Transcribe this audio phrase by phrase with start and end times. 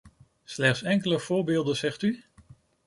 [0.43, 2.23] Slechts enkele voorbeelden, zegt u?